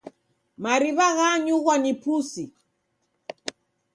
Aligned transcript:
Mariw'a 0.63 1.07
ghanyughwa 1.17 1.75
ni 1.83 1.91
pusi. 2.01 2.43